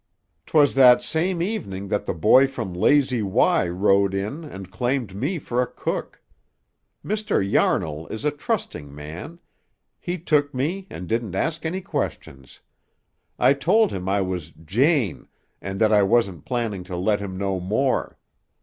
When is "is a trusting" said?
8.07-8.95